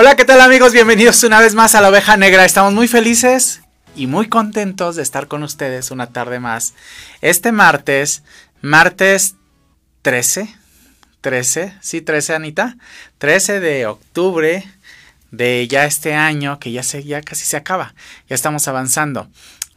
[0.00, 0.72] Hola, ¿qué tal amigos?
[0.72, 2.44] Bienvenidos una vez más a la oveja negra.
[2.44, 3.62] Estamos muy felices
[3.96, 6.74] y muy contentos de estar con ustedes una tarde más.
[7.20, 8.22] Este martes,
[8.62, 9.34] martes
[10.02, 10.54] 13,
[11.20, 12.76] 13, sí, 13 Anita,
[13.18, 14.64] 13 de octubre
[15.32, 17.92] de ya este año que ya, se, ya casi se acaba,
[18.28, 19.26] ya estamos avanzando.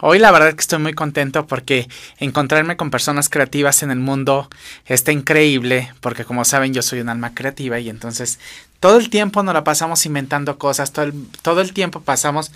[0.04, 4.50] Hoy la verdad que estoy muy contento porque encontrarme con personas creativas en el mundo
[4.86, 8.40] está increíble porque como saben yo soy un alma creativa y entonces
[8.82, 11.14] todo el tiempo nos la pasamos inventando cosas, todo el,
[11.44, 12.52] todo el tiempo pasamos,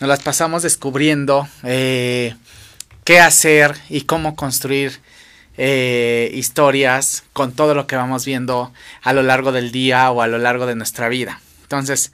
[0.00, 2.36] nos las pasamos descubriendo eh,
[3.04, 5.00] qué hacer y cómo construir
[5.56, 8.70] eh, historias con todo lo que vamos viendo
[9.02, 11.40] a lo largo del día o a lo largo de nuestra vida.
[11.62, 12.12] Entonces,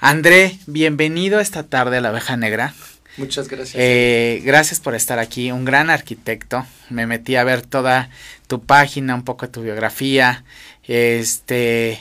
[0.00, 2.74] André, bienvenido esta tarde a la abeja negra.
[3.16, 3.74] Muchas gracias.
[3.74, 6.66] Eh, gracias por estar aquí, un gran arquitecto.
[6.90, 8.10] Me metí a ver toda
[8.48, 10.44] tu página, un poco de tu biografía.
[10.84, 12.00] Este,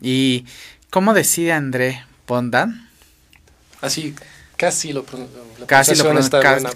[0.00, 0.46] y
[0.90, 2.88] ¿cómo decide André Pondan?
[3.80, 4.14] Así,
[4.56, 5.04] casi lo
[5.66, 6.14] Casi lo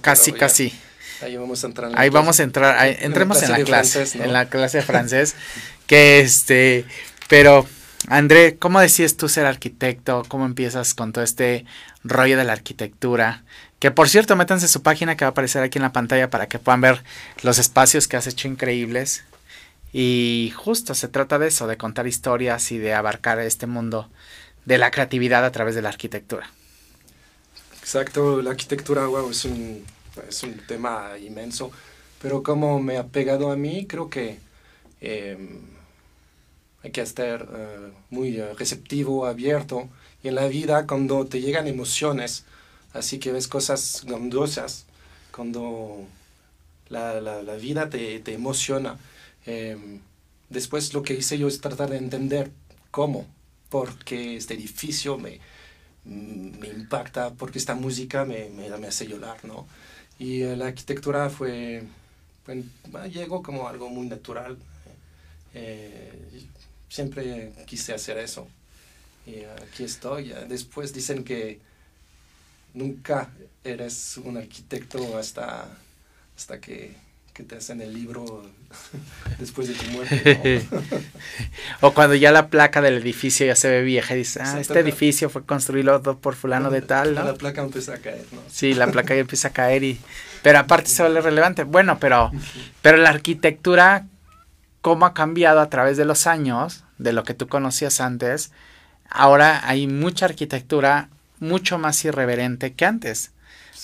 [0.00, 0.72] casi, casi.
[1.20, 1.92] Ahí vamos a entrar.
[1.94, 5.36] ahí vamos a entrar, entremos en la clase, en la clase de francés,
[5.86, 6.84] que este,
[7.28, 7.66] pero
[8.08, 10.24] André, ¿cómo decides tú ser arquitecto?
[10.26, 11.64] ¿Cómo empiezas con todo este
[12.02, 13.44] rollo de la arquitectura?
[13.78, 16.48] Que por cierto, métanse su página que va a aparecer aquí en la pantalla para
[16.48, 17.04] que puedan ver
[17.42, 19.24] los espacios que has hecho increíbles.
[19.92, 24.10] Y justo se trata de eso, de contar historias y de abarcar este mundo
[24.64, 26.54] de la creatividad a través de la arquitectura.
[27.80, 29.90] Exacto, la arquitectura, wow, es un,
[30.28, 31.72] es un tema inmenso,
[32.18, 34.40] pero como me ha pegado a mí, creo que
[35.00, 35.76] em,
[36.82, 39.90] hay que estar eh, muy eh, receptivo, abierto.
[40.22, 42.44] Y en la vida, cuando te llegan emociones,
[42.92, 44.86] así que ves cosas grandiosas,
[45.32, 46.08] cuando
[46.88, 48.98] la, la, la vida te, te emociona,
[49.46, 50.00] em,
[50.50, 52.50] después lo que hice yo es tratar de entender
[52.90, 53.26] cómo,
[53.68, 55.40] porque este edificio me,
[56.04, 59.66] me impacta, porque esta música me, me, hace llorar, ¿no?
[60.18, 61.84] Y eh, la arquitectura fue,
[63.10, 64.58] llegó como algo muy natural.
[65.54, 66.46] Eh,
[66.88, 68.48] siempre quise hacer eso.
[69.26, 70.32] Y aquí estoy.
[70.48, 71.60] Después dicen que
[72.74, 73.30] nunca
[73.64, 75.68] eres un arquitecto hasta,
[76.36, 76.94] hasta que,
[77.32, 78.42] que te hacen el libro
[79.38, 80.66] después de tu muerte.
[81.80, 84.80] o cuando ya la placa del edificio ya se ve vieja y dices, ah, este
[84.80, 87.24] edificio fue construido por fulano de tal, ¿no?
[87.24, 88.40] La placa empieza a caer, ¿no?
[88.50, 90.00] Sí, la placa ya empieza a caer y...
[90.42, 91.62] Pero aparte se vuelve relevante.
[91.62, 92.32] Bueno, pero,
[92.82, 94.06] pero la arquitectura
[94.82, 98.50] cómo ha cambiado a través de los años, de lo que tú conocías antes.
[99.08, 103.30] Ahora hay mucha arquitectura mucho más irreverente que antes.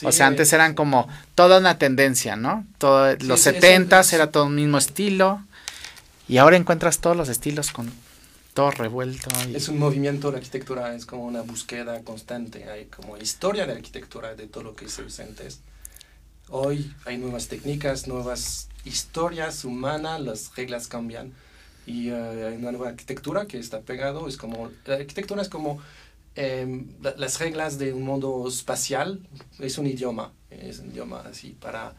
[0.03, 2.66] O sea, antes eran como toda una tendencia, ¿no?
[2.78, 5.42] Todo, los setentas era todo un mismo estilo.
[6.28, 7.91] Y ahora encuentras todos los estilos con
[8.53, 9.28] todo revuelto.
[9.54, 12.69] Es un movimiento, la arquitectura es como una búsqueda constante.
[12.70, 15.48] Hay como historia de arquitectura de todo lo que hizo Vicente.
[16.50, 21.32] Hoy hay nuevas técnicas, nuevas historias humanas, las reglas cambian
[21.87, 24.28] y eh, hay una nueva arquitectura que está pegado.
[24.28, 25.81] Es como, la arquitectura es como
[26.34, 29.26] em, las reglas de un mundo espacial,
[29.58, 31.94] es un idioma, es un idioma así para,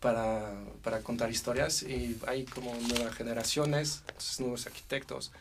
[0.00, 4.02] para, para contar historias y hay como nuevas generaciones,
[4.38, 5.32] nuevos arquitectos.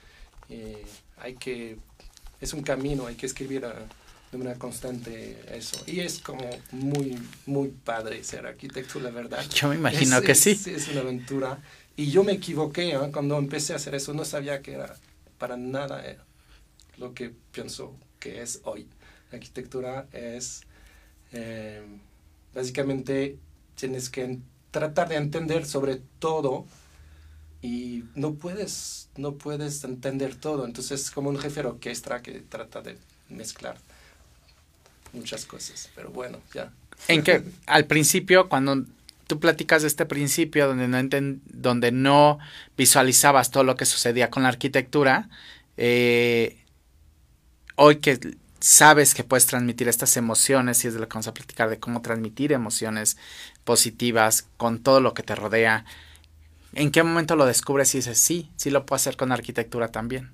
[1.18, 1.78] Hay que,
[2.42, 3.66] es un camino, hay que escribir.
[3.66, 3.76] A,
[4.38, 5.82] de una constante eso.
[5.86, 9.44] Y es como muy, muy padre ser arquitecto, la verdad.
[9.54, 10.60] Yo me imagino que sí.
[10.66, 11.60] Es, una aventura.
[11.96, 13.00] Y yo me equivoqué ¿eh?
[13.12, 14.96] cuando empecé a hacer eso, no sabía que era
[15.38, 16.18] para nada eh,
[16.98, 18.88] lo que pienso que es hoy.
[19.32, 20.62] La arquitectura es,
[21.34, 21.82] eh,
[22.56, 23.38] básicamente,
[23.76, 24.40] tienes que
[24.72, 26.66] tratar de entender sobre todo
[27.62, 30.66] y no puedes, no puedes entender todo.
[30.66, 33.78] Entonces, como un jefe de orquesta que trata de mezclar
[35.12, 36.72] muchas cosas, pero bueno, ya.
[37.10, 38.86] En que al principio, cuando
[39.28, 42.40] tú platicas de este principio donde no, donde no
[42.78, 45.30] visualizabas todo lo que sucedía con la arquitectura,
[45.76, 46.63] eh,
[47.76, 51.34] hoy que sabes que puedes transmitir estas emociones y es de lo que vamos a
[51.34, 53.18] platicar de cómo transmitir emociones
[53.66, 55.86] positivas con todo lo que te rodea.
[56.74, 60.32] ¿En qué momento lo descubres y dices, sí, sí lo puedo hacer con arquitectura también?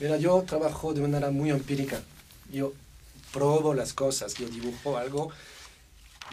[0.00, 2.02] Mira, yo trabajo de manera muy empírica.
[2.52, 2.72] Yo
[3.32, 5.30] probo las cosas, yo dibujo algo,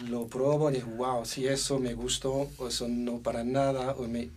[0.08, 4.06] lo probo y digo, wow, si eso me gustó, o eso no para nada, o
[4.08, 4.30] me,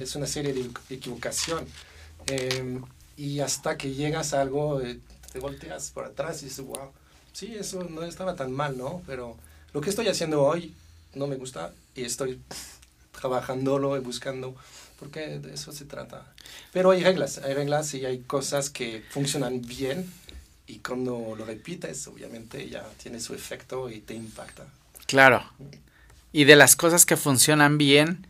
[0.00, 1.64] es una serie de equivocación.
[2.26, 2.82] Em,
[3.20, 4.98] y hasta que llegas a algo, eh,
[5.30, 6.90] te volteas por atrás y dices, wow,
[7.34, 9.02] sí, eso no estaba tan mal, ¿no?
[9.06, 9.36] Pero
[9.74, 10.74] lo que estoy haciendo hoy
[11.14, 12.40] no me gusta y estoy
[13.20, 14.56] trabajándolo y buscando,
[14.98, 16.32] porque de eso se trata.
[16.72, 20.10] Pero hay reglas, hay reglas y hay cosas que funcionan bien
[20.66, 24.64] y cuando lo repites, obviamente ya tiene su efecto y te impacta.
[25.04, 25.44] Claro.
[26.32, 28.26] Y de las cosas que funcionan bien,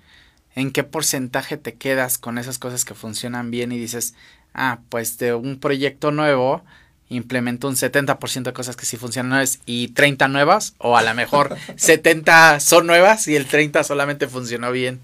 [0.56, 4.14] ¿en qué porcentaje te quedas con esas cosas que funcionan bien y dices,
[4.54, 6.62] ah, pues de un proyecto nuevo
[7.10, 11.56] implemento un 70% de cosas que sí funcionan y 30 nuevas, o a lo mejor
[11.76, 15.00] 70 son nuevas y el 30 solamente funcionó bien.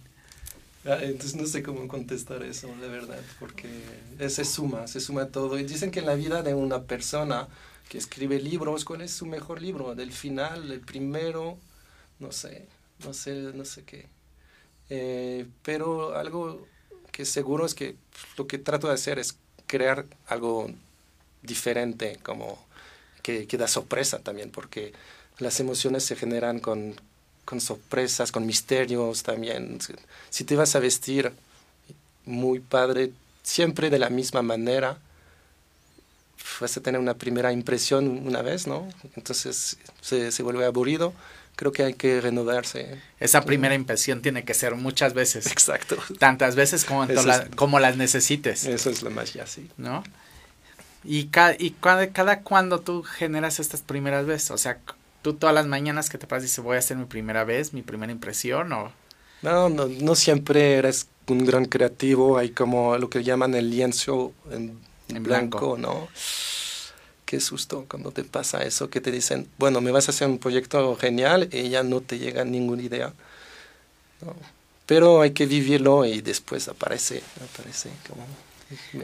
[0.87, 3.69] Ah, entonces no sé cómo contestar eso, de verdad, porque
[4.29, 5.59] se suma, se suma todo.
[5.59, 7.49] Y dicen que en la vida de una persona
[7.89, 9.97] que escribe libros, ¿cuál es su mejor libro?
[9.97, 11.59] Del final, el primero,
[12.21, 12.69] no sé,
[13.05, 14.07] no sé, no sé qué.
[14.89, 16.69] Eh, pero algo
[17.17, 17.97] que seguro es que
[18.37, 19.37] lo que trato de hacer es
[19.67, 20.71] crear algo
[21.43, 22.63] diferente, como
[23.23, 24.93] que, da sorpresa también, porque
[25.39, 26.95] las emociones se generan con,
[27.47, 29.79] con sorpresas, con misterios también.
[30.29, 31.33] Si te vas a vestir
[32.27, 34.99] muy padre, siempre de la misma manera,
[36.61, 38.87] vas a tener una primera impresión una vez, ¿no?
[39.15, 41.15] Entonces se, se vuelve aburrido.
[41.57, 43.01] Creo que hay que renovarse.
[43.19, 45.47] Esa primera impresión tiene que ser muchas veces.
[45.51, 45.97] Exacto.
[46.19, 47.07] Tantas veces como,
[47.57, 48.65] como las necesites.
[48.67, 49.69] Eso es la magia, sí.
[49.79, 50.05] ¿No?
[51.03, 54.51] ¿Y, cada, y cada, cada cuándo tú generas estas primeras veces?
[54.51, 54.79] O sea,
[55.23, 57.83] tú todas las mañanas que te pasas dices, voy a hacer mi primera vez, mi
[57.83, 58.93] primera impresión o...
[59.43, 64.33] No, no, no siempre eres un gran creativo, hay como lo que llaman el lienzo
[64.51, 64.79] en,
[65.23, 66.09] blanco, ¿no?
[67.27, 70.39] Qué susto cuando te pasa eso, que te dicen, bueno, me vas a hacer un
[70.39, 73.13] proyecto genial y ya no te llega ninguna idea.
[74.87, 78.25] Pero hay que vivirlo y después aparece, aparece como...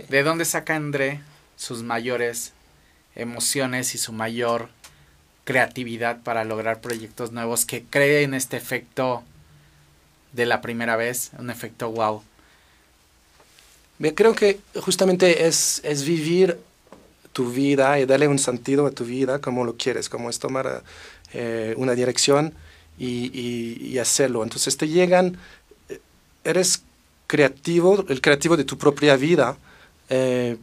[0.09, 1.21] ¿De dónde saca André
[1.57, 2.53] sus mayores
[3.15, 4.69] emociones y su mayor
[5.45, 9.25] creatividad para lograr proyectos nuevos que creen este efecto
[10.33, 12.23] de la primera vez, un efecto wow.
[14.15, 16.59] Creo que justamente es, es vivir
[17.33, 20.83] tu vida y darle un sentido a tu vida como lo quieres, como es tomar
[21.33, 22.55] eh, una dirección
[22.99, 24.43] y, hacerlo.
[24.43, 25.37] Entonces te llegan,
[25.89, 26.01] eh,
[26.45, 26.83] eres
[27.27, 29.57] creativo, el creativo de tu propia vida,
[30.09, 30.57] eh,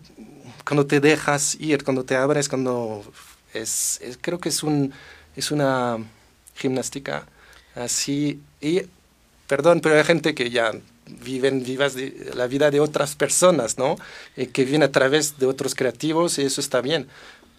[0.65, 3.03] cuando te dejas ir, cuando te abres, cuando
[3.53, 4.93] es, creo que es, un,
[5.35, 5.97] es una
[6.55, 7.25] gimnástica
[7.75, 8.39] así.
[8.61, 8.81] Y,
[9.49, 10.71] perdón, pero hay gente que ya
[11.21, 13.97] viven vivas de, la vida de otras personas, ¿no?
[14.53, 17.07] que viene a través de otros creativos y eso está bien.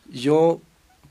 [0.08, 0.60] Yo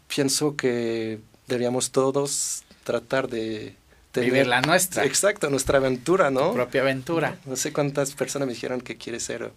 [0.08, 3.76] pienso que deberíamos todos tratar de
[4.16, 5.04] vivir la nuestra.
[5.06, 6.54] Exacto, nuestra aventura, ¿no?
[6.54, 7.38] propia aventura.
[7.46, 9.52] No, no, sé cuántas personas me dijeron que quiere ser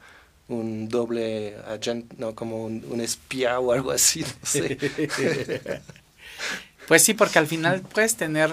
[0.49, 4.25] un doble agente, no, como un, espía o algo así,
[6.89, 8.53] pues sí, porque al final puedes tener,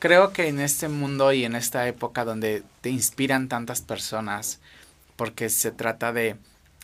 [0.00, 4.58] creo que en este mundo y en esta época donde te inspiran tantas personas,
[5.14, 6.36] porque se trata de,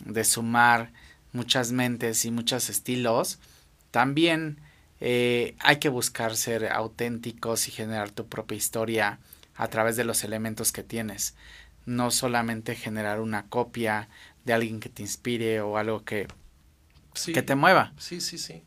[0.05, 0.93] de sumar
[1.33, 3.41] muchas mentes y muchos estilos,
[3.91, 4.59] también
[5.01, 9.19] eh, hay que buscar ser auténticos y generar tu propia historia
[9.55, 11.35] a través de los elementos que tienes.
[11.87, 14.09] No solamente generar una copia
[14.45, 16.29] de alguien que te inspire o algo que,
[17.33, 17.93] que te mueva.
[17.99, 18.63] Sí, sí, sí.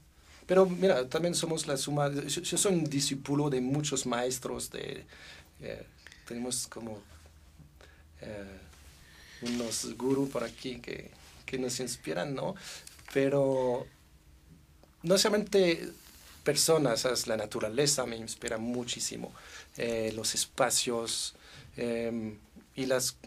[0.50, 5.06] Pero mira, también somos la suma, yo, soy un discípulo de muchos maestros, de,
[5.62, 5.86] eh,
[6.28, 7.00] tenemos como
[8.20, 8.58] eh,
[9.44, 11.12] unos gurús por aquí que,
[11.46, 12.56] que nos inspiran, ¿no?
[13.14, 13.86] Pero
[15.04, 15.88] no solamente
[16.44, 19.32] personas, es la naturaleza me inspira muchísimo,
[19.78, 21.36] eh, los espacios
[22.76, 23.18] y las,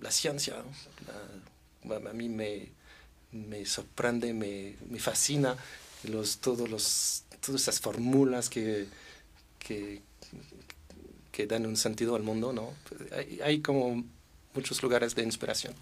[0.00, 2.70] la ciencia, a mí me,
[3.32, 5.54] me sorprende, me, me, fascina
[6.04, 8.86] los, todos los, todas esas fórmulas que,
[9.58, 10.02] que,
[11.32, 12.72] que, dan un sentido al mundo, ¿no?
[13.16, 14.04] Hay, hay, como
[14.54, 15.74] muchos lugares de inspiración.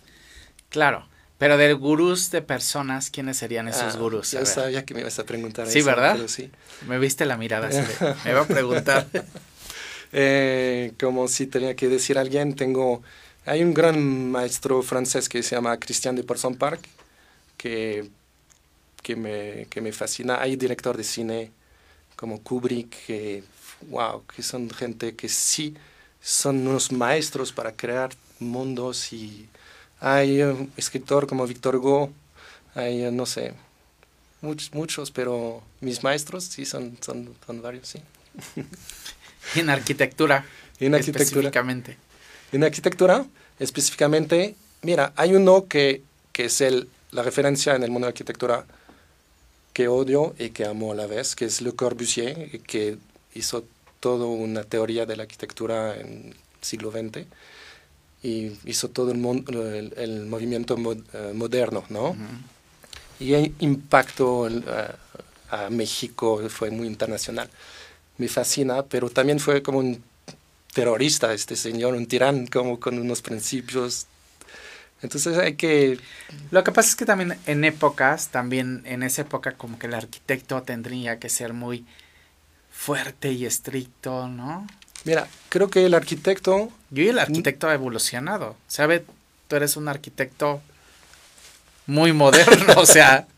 [0.70, 1.06] Claro,
[1.38, 4.32] pero de gurús de personas, ¿quiénes serían esos ah, gurús?
[4.32, 6.18] Yo sabía que me ibas a preguntar sí, ¿verdad?
[6.26, 6.50] sí,
[6.86, 7.68] Me viste la mirada,
[8.24, 9.06] me va a preguntar.
[10.12, 13.02] eh, como si tenía que decir a alguien, tengo
[13.48, 16.80] hay un gran maestro francés que se llama Christian de Porson Park,
[17.56, 18.10] que,
[19.08, 20.38] que, me, que me fascina.
[20.38, 21.50] Hay director de cine
[22.14, 23.42] como Kubrick, que,
[23.88, 25.74] wow, que son gente que sí
[26.20, 29.48] son unos maestros para crear mundos y
[29.98, 32.12] hay un escritor como Victor Hugo,
[32.74, 33.54] hay, no sé,
[34.42, 38.02] muchos, muchos, pero mis maestros sí son, son, son varios, sí.
[39.54, 40.44] en arquitectura.
[40.80, 41.24] En arquitectura.
[41.24, 41.96] Específicamente.
[42.52, 43.24] En arquitectura,
[43.58, 48.66] específicamente, mira, hay uno que, que es el, la referencia en el mundo de arquitectura
[49.78, 52.98] que odio y que amo a la vez, que es Le Corbusier, que
[53.36, 53.62] hizo
[54.00, 57.26] toda una teoría de la arquitectura en siglo XX
[58.24, 62.16] y hizo todo el, el, movimiento eh, moderno, ¿no?
[63.20, 64.48] Y el impacto
[65.48, 67.48] a México fue muy internacional.
[68.16, 70.02] Me fascina, pero también fue como un
[70.72, 74.08] terrorista este señor, un tirán, como con unos principios.
[75.02, 75.98] Entonces hay que...
[76.50, 79.94] Lo que pasa es que también en épocas, también en esa época como que el
[79.94, 81.84] arquitecto tendría que ser muy
[82.70, 84.66] fuerte y estricto, ¿no?
[85.04, 86.70] Mira, creo que el arquitecto...
[86.90, 88.56] Yo y el arquitecto ha evolucionado.
[88.66, 89.04] ¿Sabe?
[89.46, 90.60] Tú eres un arquitecto
[91.86, 93.26] muy moderno, o sea...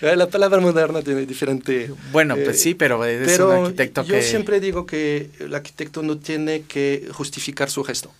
[0.00, 1.90] La palabra moderna tiene diferente...
[2.12, 6.62] Bueno, pues sí, pero es un arquitecto yo siempre digo que el arquitecto no tiene
[6.62, 8.12] que justificar su gesto.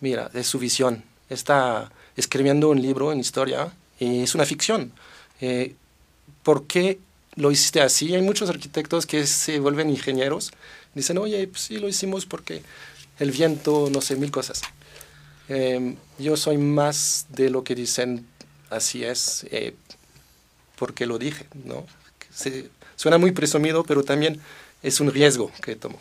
[0.00, 1.02] Mira, es su visión.
[1.30, 4.92] Está escribiendo un libro en historia y es una ficción.
[5.40, 5.74] Eh,
[6.42, 6.98] ¿Por qué
[7.36, 8.14] lo hiciste así?
[8.14, 10.52] Hay muchos arquitectos que se vuelven ingenieros.
[10.94, 12.62] Dicen, oye, pues sí, lo hicimos porque
[13.18, 14.60] el viento, no sé, mil cosas.
[15.48, 18.26] Eh, yo soy más de lo que dicen,
[18.68, 19.46] así es.
[19.50, 19.74] Eh,
[20.76, 21.86] porque lo dije, ¿no?
[22.96, 24.40] suena muy presumido, pero también
[24.82, 25.98] es un riesgo que tomo.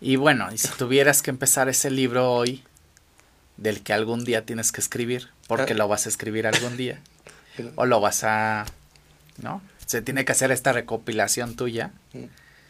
[0.00, 2.62] Y bueno, si tuvieras que empezar ese libro hoy,
[3.62, 5.76] del que algún día tienes que escribir, porque ah.
[5.76, 7.00] lo vas a escribir algún día,
[7.76, 8.66] o lo vas a,
[9.38, 9.62] ¿no?
[9.86, 11.92] Se tiene que hacer esta recopilación tuya.
[12.12, 12.24] Mm.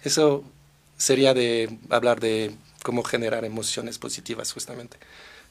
[0.04, 0.44] Eso
[0.96, 4.96] sería de hablar de cómo generar emociones positivas, justamente.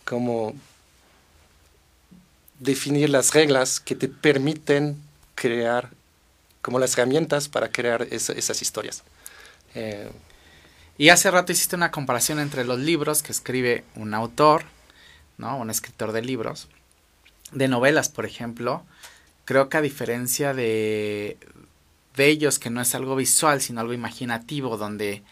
[0.05, 0.53] Cómo
[2.59, 5.01] definir las reglas que te permiten
[5.35, 5.89] crear,
[6.61, 9.03] como las herramientas para crear esas historias.
[9.73, 10.11] Eh,
[10.97, 14.65] y hace rato hiciste una comparación entre los libros que escribe un autor,
[15.41, 15.57] ¿no?
[15.57, 16.69] Un escritor de libros,
[17.51, 18.85] de novelas, por ejemplo.
[19.43, 21.37] Creo que a diferencia de,
[22.15, 25.23] ellos, que no es algo visual, sino algo imaginativo, donde,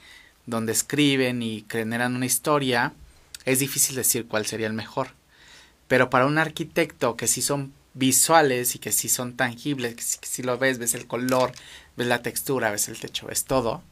[0.46, 2.92] donde escriben y generan una historia,
[3.46, 5.12] es difícil decir cuál sería el mejor.
[5.88, 10.44] Pero para un arquitecto que sí son visuales y que sí son tangibles, que si,
[10.44, 11.52] lo ves, ves el color,
[11.96, 13.84] ves la textura, ves el techo, ves todo,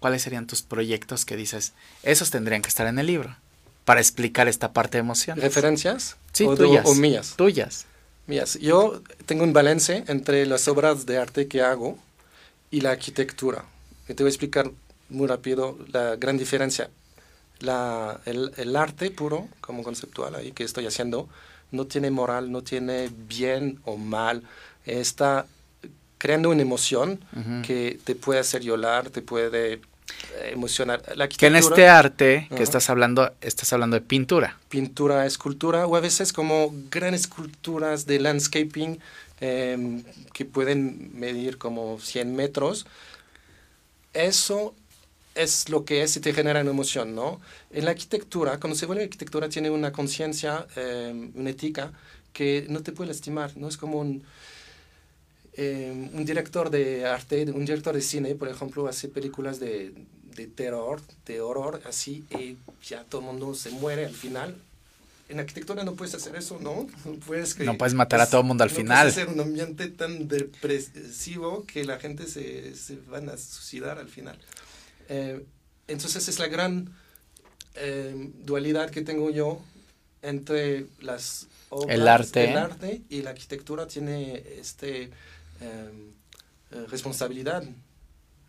[0.00, 3.36] ¿cuáles serían tus proyectos que dices, esos tendrían que estar en el libro?
[3.84, 5.40] Para explicar esta parte de emoción.
[5.40, 6.16] ¿Referencias?
[6.32, 6.86] Sí, o, tuyas.
[6.86, 7.34] O mías.
[7.36, 7.86] Tuyas.
[8.26, 8.58] Mías.
[8.60, 11.98] Yo tengo un balance entre las obras de arte que hago
[12.70, 13.64] y la arquitectura.
[14.08, 14.70] Y te voy a explicar
[15.10, 16.90] muy rápido la gran diferencia
[17.60, 21.28] la, el, el, arte puro, como conceptual ahí que estoy haciendo,
[21.70, 24.42] no tiene moral, no tiene bien o mal,
[24.84, 25.46] está
[26.18, 27.20] creando una emoción
[27.66, 29.80] que te puede hacer llorar, te puede
[30.52, 31.02] emocionar.
[31.16, 34.58] La que en este arte que estás hablando, estás hablando de pintura.
[34.68, 38.98] Pintura, escultura, o a veces como grandes esculturas de landscaping
[39.40, 42.86] em, que pueden medir como 100 metros.
[44.12, 44.74] Eso
[45.34, 47.40] es lo que es y te genera una emoción, ¿no?
[47.72, 51.92] En la arquitectura, cuando se vuelve arquitectura, tiene una conciencia, em, una ética
[52.32, 53.68] que no te puede lastimar, ¿no?
[53.68, 54.22] Es como un,
[55.56, 59.92] em, un director de arte, un director de cine, por ejemplo, hace películas de,
[60.34, 62.56] de terror, de horror, así, y
[62.86, 64.56] ya todo el mundo se muere al final.
[65.28, 66.86] En arquitectura no puedes hacer eso, ¿no?
[67.04, 69.06] No puedes, que, no puedes matar a todo el mundo al final.
[69.06, 73.98] No puedes hacer un ambiente tan depresivo que la gente se, se van a suicidar
[73.98, 74.38] al final.
[75.08, 75.44] Eh,
[75.86, 76.90] entonces es la gran
[77.74, 79.60] eh, dualidad que tengo yo
[80.22, 82.50] entre las obras, el arte.
[82.50, 85.10] el arte y la arquitectura tiene este
[85.60, 87.64] eh, responsabilidad.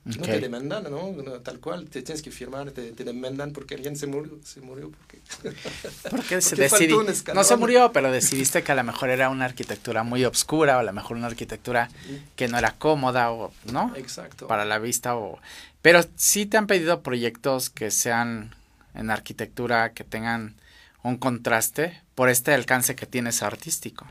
[0.05, 1.15] No te demandan, ¿no?
[1.41, 4.37] Tal cual, te tienes que firmar, te, te demandan porque alguien se murió.
[4.43, 5.19] Se murió porque.
[6.11, 7.03] porque se decidió.
[7.33, 10.79] No se murió, pero decidiste que a lo mejor era una arquitectura muy obscura, o
[10.81, 11.89] a lo mejor una arquitectura
[12.35, 13.95] que no era cómoda, o, ¿no?
[13.95, 14.45] Exacto.
[14.45, 15.39] Para la vista, o.
[15.81, 18.53] Pero sí te han pedido proyectos que sean
[18.93, 20.55] en arquitectura, que tengan
[21.01, 24.05] un contraste por este alcance que tienes artístico,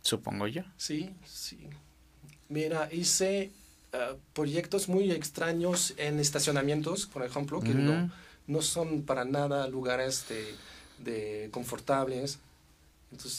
[0.00, 0.62] supongo yo.
[0.78, 1.68] Sí, sí.
[2.48, 3.50] Mira, hice
[3.92, 8.10] eh, proyectos muy extraños en estacionamientos, por ejemplo, que no,
[8.46, 10.54] no son para nada lugares de,
[10.98, 12.38] de confortables.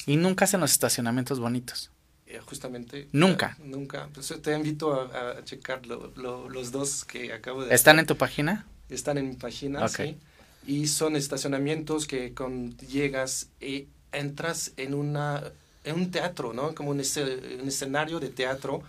[0.05, 1.91] y nunca hacen los estacionamientos bonitos.
[2.27, 3.07] Eh, justamente.
[3.13, 3.57] Nunca.
[3.63, 4.09] nunca.
[4.13, 7.73] Pues, te invito a, checar los dos que acabo de...
[7.73, 8.65] ¿Están en tu página?
[8.89, 10.17] Están en mi página, sí.
[10.65, 15.41] Y son estacionamientos que con, llegas y entras en, una,
[15.85, 16.75] en un teatro, ¿no?
[16.75, 18.83] Como un escenario de teatro.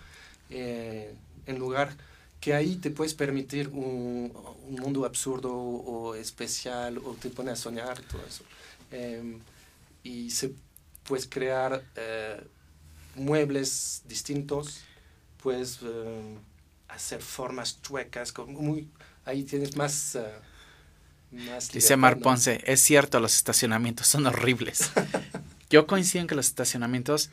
[0.49, 1.13] Eh,
[1.45, 1.95] en lugar
[2.39, 4.31] que ahí te puedes permitir un,
[4.67, 8.43] un, mundo absurdo o especial o te pone a soñar todo eso.
[8.91, 9.39] Em,
[10.03, 10.53] y se
[11.03, 12.41] puedes crear eh,
[13.15, 14.81] muebles distintos,
[15.41, 16.37] puedes eh,
[16.87, 18.89] hacer formas chuecas, muy,
[19.25, 20.23] ahí tienes más, eh,
[21.73, 24.91] Dice Mar Ponce, es cierto, los estacionamientos son horribles.
[25.69, 27.29] Yo coincido en que los estacionamientos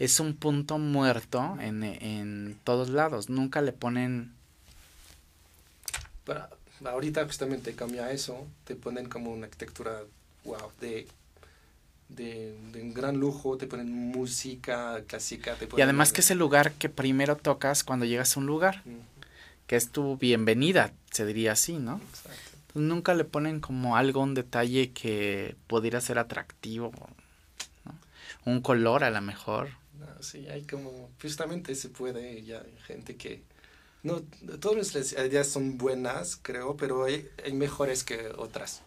[0.00, 3.28] es un punto muerto en, en todos lados.
[3.28, 4.32] Nunca le ponen...
[6.84, 8.46] ahorita justamente cambia eso.
[8.64, 10.02] Te ponen como una arquitectura,
[10.44, 11.06] wow, de
[12.16, 15.54] de, un gran lujo, te ponen música clásica.
[15.54, 18.82] Te y además que es el lugar que primero tocas cuando llegas a un lugar,
[19.66, 22.00] que es tu bienvenida, se diría así, ¿no?
[22.10, 22.80] Exacto.
[22.80, 26.92] nunca le ponen como algo, un detalle que pudiera ser atractivo,
[28.44, 29.68] un color a lo mejor.
[30.20, 33.42] Sí, hay como, justamente se puede, ya hay gente que,
[34.02, 34.22] no,
[34.60, 38.82] todas las ideas son buenas, creo, pero hay, hay mejores que otras.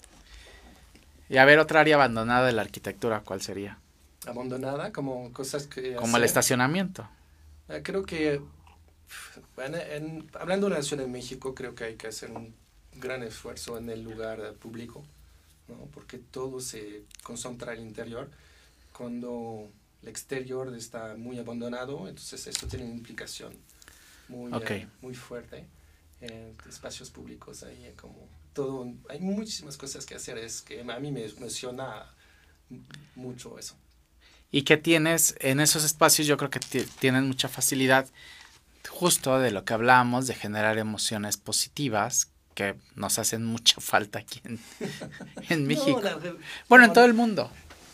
[1.29, 3.79] Y a ver, otra área abandonada de la arquitectura, ¿cuál sería?
[4.25, 5.95] Abandonada, como cosas que...
[5.95, 7.07] Como el estacionamiento.
[7.69, 8.41] Ah, creo que,
[9.55, 12.53] bueno, en, hablando de la Ciudad de México, creo que hay que hacer un
[12.95, 15.03] gran esfuerzo en el lugar público,
[15.67, 15.75] ¿no?
[15.93, 18.29] porque todo se concentra al interior.
[18.91, 19.69] Cuando
[20.03, 23.53] el exterior está muy abandonado, entonces eso tiene una implicación
[24.27, 25.65] muy, eh, muy fuerte
[26.19, 31.11] en espacios públicos ahí, como todo, hay muchísimas cosas que hacer, es que a mí
[31.11, 32.05] me emociona
[33.15, 33.75] mucho eso.
[34.51, 36.59] Y que tienes en esos espacios, yo creo que
[36.99, 38.07] tienes mucha facilidad
[38.89, 44.41] justo de lo que hablamos, de generar emociones positivas que nos hacen mucha falta aquí
[45.49, 46.01] en, México.
[46.69, 47.49] bueno, en todo el mundo.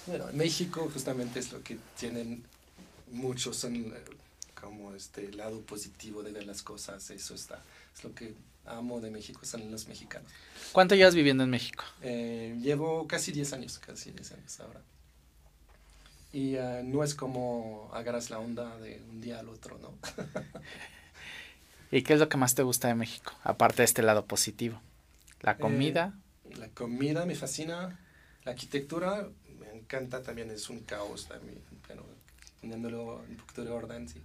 [0.09, 2.43] Bueno, en México justamente es lo que tienen
[3.11, 3.93] muchos, son eh,
[4.59, 7.61] como este lado positivo de ver las cosas, eso está,
[7.95, 8.33] es lo que
[8.65, 10.27] amo de México son los mexicanos.
[10.71, 11.83] ¿Cuánto llevas viviendo en México?
[12.01, 14.81] Eh, llevo casi 10 años, casi 10 años ahora.
[16.33, 19.93] Y uh, no es como agarras la onda de un día al otro, ¿no?
[21.91, 23.33] ¿Y qué es lo que más te gusta de México?
[23.43, 24.81] Aparte de este lado positivo.
[25.41, 26.15] ¿La eh, comida?
[26.55, 27.99] la comida me fascina.
[28.43, 29.27] La arquitectura
[29.89, 32.05] encanta también, es un caos también, pero
[32.61, 34.21] poniéndolo un poquito de orden, sí.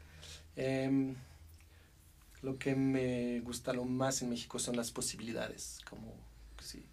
[0.57, 1.15] Eh,
[2.43, 6.15] lo que me gusta lo más en México son las posibilidades, como
[6.63, 6.85] sí,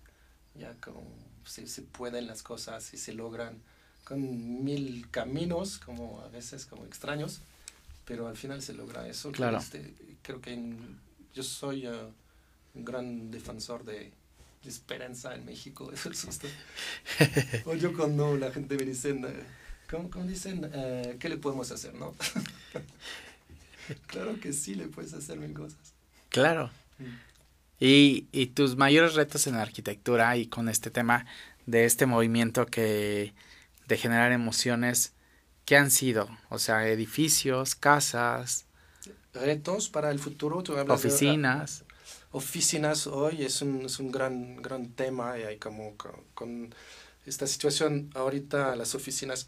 [0.55, 1.03] ya como
[1.45, 3.61] se, se pueden las cosas y se logran
[4.05, 7.41] con mil caminos, como a veces como extraños,
[8.05, 9.31] pero al final se logra eso.
[9.33, 9.57] Claro.
[9.57, 10.73] Este, creo que
[11.33, 12.11] yo soy uh,
[12.73, 14.13] un gran defensor de,
[14.69, 16.47] esperanza en México, eso es esto.
[17.65, 19.19] o yo cuando la gente me dice,
[19.89, 20.65] ¿cómo, cómo dicen?
[20.65, 22.13] Uh, ¿Qué le podemos hacer, no?
[24.07, 25.93] claro que sí, le puedes hacer mil cosas.
[26.29, 26.71] Claro.
[26.99, 27.03] Mm.
[27.79, 31.25] Y, y tus mayores retos en la arquitectura y con este tema
[31.65, 33.33] de este movimiento que
[33.87, 35.13] de generar emociones,
[35.65, 36.29] ¿qué han sido?
[36.49, 38.65] O sea, edificios, casas.
[39.33, 40.63] Retos para el futuro.
[40.87, 41.83] oficinas.
[42.31, 45.95] Oficinas hoy es un, es un gran, gran tema y hay como
[46.33, 46.73] con,
[47.25, 48.09] esta situación.
[48.15, 49.47] Ahorita las oficinas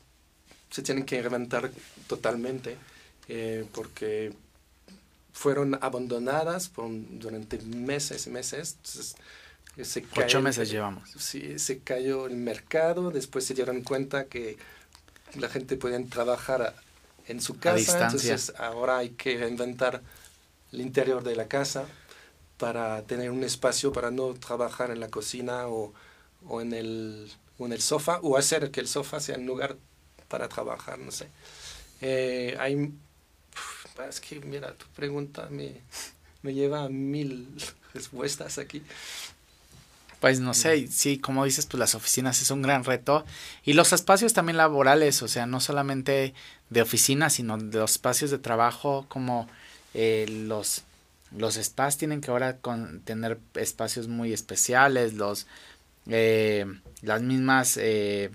[0.69, 1.71] se tienen que reinventar
[2.07, 2.77] totalmente
[3.27, 4.33] eh, porque
[5.33, 8.75] fueron abandonadas por, durante meses y meses.
[8.77, 9.15] Entonces,
[9.77, 11.09] eh, se Ocho meses llevamos.
[11.17, 14.57] Sí, se cayó el mercado, después se dieron cuenta que
[15.35, 16.75] la gente podía trabajar
[17.27, 20.01] en su casa, entonces ahora hay que reinventar
[20.71, 21.87] el interior de la casa
[22.63, 25.93] para tener un espacio para no trabajar en la cocina o,
[26.47, 29.75] o, en, el, o en el sofá, o hacer que el sofá sea un lugar
[30.29, 31.27] para trabajar, no sé.
[31.99, 32.93] Eh, hay
[34.07, 35.81] es que, mira, tu pregunta me,
[36.41, 37.49] me lleva a mil
[37.93, 38.81] respuestas aquí.
[40.21, 43.25] Pues no sé, sí, como dices, pues las oficinas es un gran reto.
[43.65, 46.33] Y los espacios también laborales, o sea, no solamente
[46.69, 49.49] de oficinas, sino de los espacios de trabajo, como
[49.93, 50.83] eh, los,
[51.37, 55.47] los spas tienen que ahora con, tener espacios muy especiales, los,
[56.07, 56.65] eh,
[57.01, 58.29] las mismas eh,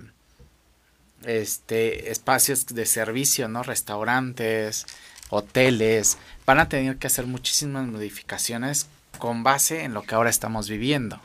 [1.24, 3.62] este, espacios de servicio, ¿no?
[3.62, 4.86] Restaurantes,
[5.30, 8.86] hoteles, van a tener que hacer muchísimas modificaciones
[9.18, 11.20] con base en lo que ahora estamos viviendo.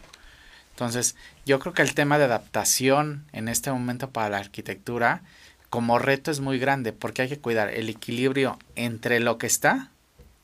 [0.71, 5.21] Entonces, yo creo que el tema de adaptación en este momento para la arquitectura
[5.69, 9.89] como reto es muy grande porque hay que cuidar el equilibrio entre lo que está,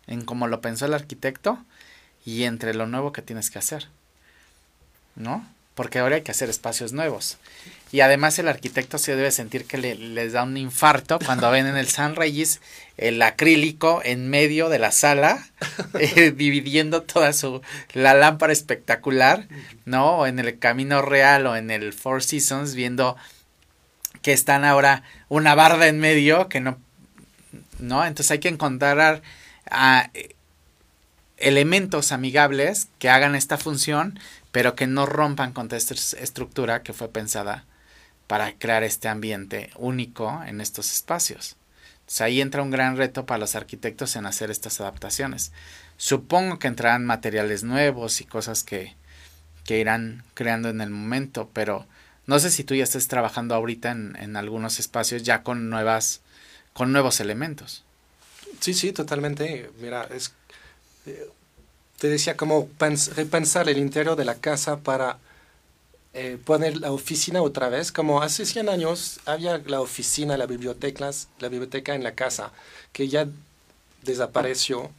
[0.10, 1.63] en cómo lo pensó el arquitecto,
[2.26, 3.88] y entre lo nuevo que tienes que hacer.
[5.15, 5.48] ¿No?
[5.76, 7.38] Porque ahora hay que hacer espacios nuevos.
[7.91, 11.67] Y además el arquitecto se debe sentir que le, les da un infarto cuando ven
[11.67, 12.60] en el San Reyes
[12.98, 15.48] el acrílico en medio de la sala,
[16.00, 17.62] eh, dividiendo toda su,
[17.93, 19.48] la lámpara espectacular,
[19.86, 20.17] ¿no?
[20.17, 23.15] O en el Camino Real o en el Four Seasons, viendo
[24.22, 26.78] que están ahora una barda en medio, que no,
[27.80, 28.06] ¿no?
[28.06, 29.22] Entonces hay que encontrar
[29.69, 30.10] a,
[31.39, 34.19] elementos amigables que hagan esta función,
[34.51, 37.65] pero que no rompan con esta estructura que fue pensada
[38.27, 41.55] para crear este ambiente único en estos espacios.
[42.01, 45.51] Entonces ahí entra un gran reto para los arquitectos en hacer estas adaptaciones.
[45.97, 48.95] Supongo que entrarán materiales nuevos y cosas que,
[49.63, 51.86] que irán creando en el momento, pero
[52.25, 56.21] no sé si tú ya estés trabajando ahorita en, en algunos espacios ya con nuevas,
[56.73, 57.84] con nuevos elementos.
[58.60, 59.70] Sí, sí, totalmente.
[59.80, 60.34] Mira, es,
[61.06, 61.30] eh,
[62.00, 62.70] te decía como
[63.16, 65.20] repensar el interior de la casa para
[66.14, 67.92] eh, poner la oficina otra vez.
[67.92, 72.54] Como hace 100 años había la oficina, la biblioteca, la biblioteca en la casa,
[72.94, 73.28] que ya
[74.04, 74.92] desapareció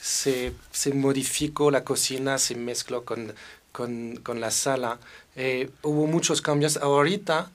[0.00, 3.34] se, se modificó la cocina, se mezcló con,
[3.72, 4.98] con, con la sala.
[5.36, 6.76] Eh, hubo muchos cambios.
[6.78, 7.50] Ahorita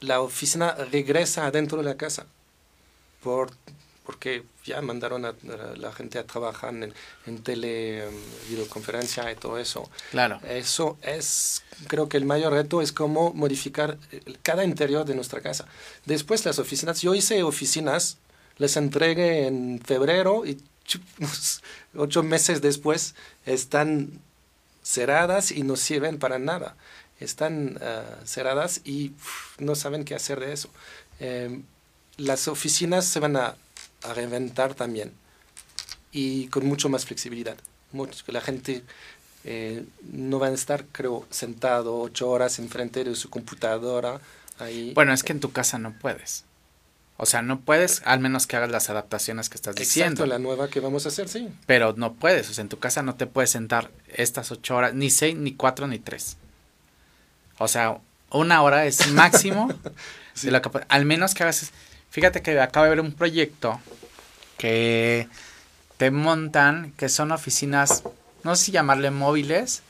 [0.00, 2.26] la oficina regresa adentro de la casa
[3.22, 3.50] por,
[4.04, 5.34] porque ya mandaron a,
[5.76, 6.94] la gente a trabajar en,
[7.26, 8.14] en tele, em,
[8.48, 9.90] videoconferencia y todo eso.
[10.10, 10.40] Claro.
[10.48, 13.98] Eso es, creo que el mayor reto es cómo modificar
[14.42, 15.66] cada interior de nuestra casa.
[16.06, 18.18] Después las oficinas, yo hice oficinas,
[18.58, 20.62] les entregué en febrero y
[21.94, 23.14] ocho meses después
[23.46, 24.20] están
[24.82, 26.76] cerradas y no sirven para nada.
[27.20, 29.12] Están ah, cerradas y
[29.58, 30.68] no saben qué hacer de eso.
[31.20, 31.64] Em,
[32.16, 33.56] las oficinas se van a,
[34.04, 35.12] a, reinventar también
[36.10, 37.56] y con mucho más flexibilidad.
[37.92, 38.82] Mucho, la gente
[39.44, 44.20] eh, no va a estar, creo, sentado ocho horas enfrente de su computadora.
[44.58, 44.92] Ahí.
[44.94, 46.44] Bueno, es que en tu casa no puedes.
[47.16, 50.24] O sea, no puedes, al menos que hagas las adaptaciones que estás diciendo.
[50.24, 51.48] Exacto, la nueva que vamos a hacer, sí.
[51.66, 54.94] Pero no puedes, o sea, en tu casa no te puedes sentar estas ocho horas,
[54.94, 56.36] ni seis, ni cuatro, ni tres.
[57.58, 57.98] O sea,
[58.30, 59.68] una hora es máximo
[60.34, 60.50] sí.
[60.50, 61.70] de al menos que hagas.
[62.12, 63.80] Fíjate que acabo de ver un proyecto
[64.58, 65.28] que
[65.96, 68.04] te montan, que son oficinas,
[68.44, 69.80] no sé si llamarle móviles,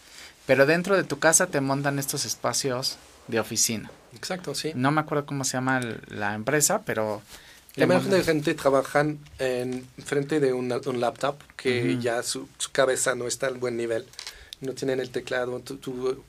[0.46, 3.90] pero dentro de tu casa te montan estos espacios de oficina.
[4.14, 4.70] Exacto, sí.
[4.76, 7.22] No me acuerdo cómo se llama la empresa, pero...
[7.74, 12.00] La mayoría de gente trabajan en frente de un, un laptop que uh -huh.
[12.00, 14.06] ya su, su, cabeza no está al buen nivel.
[14.61, 15.58] No tienen el teclado.
[15.58, 16.22] Tu, tu,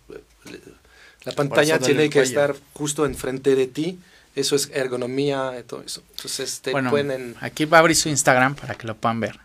[1.23, 3.99] la pantalla tiene que estar justo enfrente de ti.
[4.35, 6.01] Eso es ergonomía y todo eso.
[6.11, 7.35] Entonces te bueno, pueden...
[7.39, 9.39] Aquí va a abrir su Instagram para que lo puedan ver.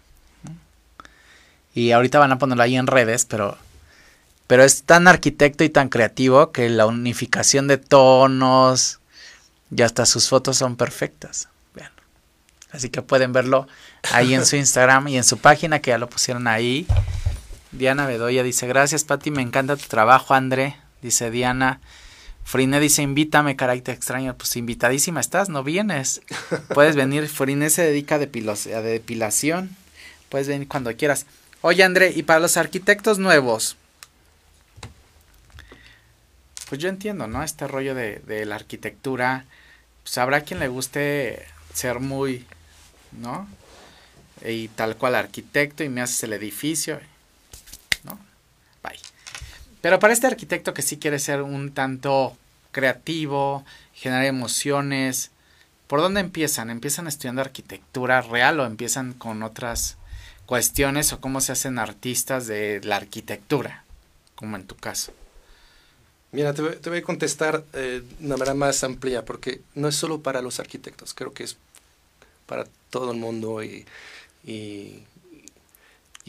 [1.74, 3.56] Y ahorita van a ponerlo ahí en redes, pero
[4.48, 8.98] pero es tan arquitecto y tan creativo que la unificación de tonos
[9.70, 11.48] y hasta sus fotos son perfectas.
[11.74, 11.92] Vean.
[12.72, 13.68] Así que pueden verlo
[14.10, 16.86] ahí en su Instagram y en su página que ya lo pusieron ahí.
[17.72, 20.78] Diana Bedoya dice, gracias Pati, me encanta tu trabajo, André.
[21.02, 21.80] Dice Diana.
[22.48, 24.34] Frine dice, invítame, carácter extraño.
[24.34, 26.22] Pues invitadísima estás, no vienes.
[26.72, 29.76] Puedes venir, Frine se dedica a, a depilación.
[30.30, 31.26] Puedes venir cuando quieras.
[31.60, 33.76] Oye, André, y para los arquitectos nuevos,
[36.70, 37.42] pues yo entiendo, ¿no?
[37.42, 39.44] Este rollo de, de la arquitectura,
[40.02, 42.46] pues habrá quien le guste ser muy,
[43.12, 43.46] ¿no?
[44.42, 46.98] Y tal cual arquitecto y me haces el edificio,
[48.04, 48.18] ¿no?
[48.82, 48.98] Bye.
[49.80, 52.36] Pero para este arquitecto que sí quiere ser un tanto
[52.72, 53.64] creativo,
[53.94, 55.30] generar emociones,
[55.86, 56.70] ¿por dónde empiezan?
[56.70, 59.96] ¿Empiezan estudiando arquitectura real o empiezan con otras
[60.46, 63.84] cuestiones o cómo se hacen artistas de la arquitectura,
[64.34, 65.12] como en tu caso?
[66.30, 70.20] Mira, te, voy a contestar eh, de una manera más amplia, porque no es solo
[70.20, 71.56] para los arquitectos, creo que es
[72.46, 73.86] para todo el mundo y,
[74.44, 75.04] y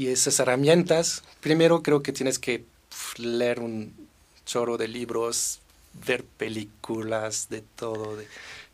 [0.08, 2.64] esas herramientas, primero creo que tienes que
[3.18, 3.94] leer un
[4.46, 5.60] chorro de libros,
[6.06, 8.28] ver películas, de todo, de,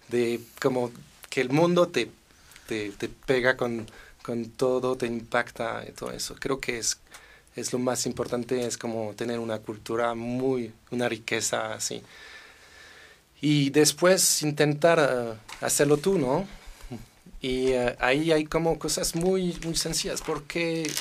[0.09, 0.91] de como
[1.29, 2.09] que el mundo te,
[2.67, 3.87] te, te pega con,
[4.21, 6.35] con todo, te impacta y todo eso.
[6.35, 6.99] Creo que es
[7.55, 12.01] es lo más importante, es como tener una cultura muy, una riqueza así.
[13.41, 16.45] Y después intentar uh, hacerlo tú, ¿no?
[17.41, 20.91] Y uh, ahí hay como cosas muy, muy sencillas, porque...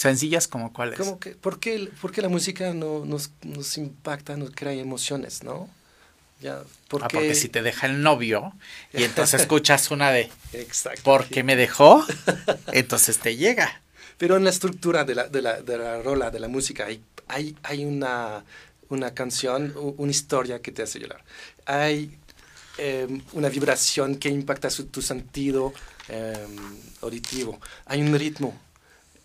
[0.00, 0.98] ¿Sencillas como cuáles?
[0.98, 5.42] Como que, ¿por, qué, ¿Por qué la música no, nos, nos impacta, nos crea emociones,
[5.42, 5.68] no?
[6.40, 7.04] Ya, porque...
[7.04, 8.54] Ah, porque si te deja el novio
[8.94, 10.30] y entonces escuchas una de...
[10.54, 11.02] Exacto.
[11.04, 12.02] Porque me dejó,
[12.72, 13.82] entonces te llega.
[14.16, 17.02] Pero en la estructura de la, de la, de la rola, de la música, hay,
[17.28, 18.42] hay, hay una,
[18.88, 21.22] una canción, una historia que te hace llorar.
[21.66, 22.16] Hay
[22.78, 25.74] eh, una vibración que impacta su, tu sentido
[26.08, 26.46] eh,
[27.02, 27.60] auditivo.
[27.84, 28.58] Hay un ritmo.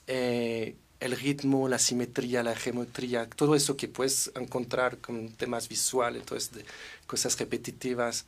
[0.07, 6.21] Eh, el ritmo, la simetría, la geometría, todo eso que puedes encontrar con temas visuales,
[6.21, 6.65] entonces de
[7.05, 8.25] cosas repetitivas.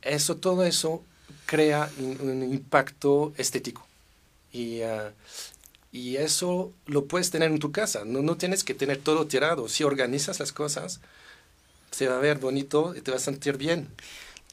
[0.00, 1.02] Eso, todo eso
[1.46, 3.86] crea un, un impacto estético.
[4.52, 5.10] Y, uh,
[5.94, 8.04] y eso lo puedes tener en tu casa.
[8.04, 9.68] No, no tienes que tener todo tirado.
[9.68, 11.00] Si organizas las cosas,
[11.90, 13.88] se va a ver bonito y te vas a sentir bien.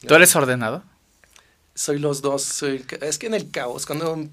[0.07, 0.83] ¿Tú eres ordenado?
[1.73, 2.43] Soy los dos.
[2.43, 4.27] Soy, es que en el caos, cuando...